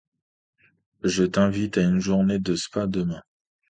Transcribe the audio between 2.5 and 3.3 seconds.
spa demain.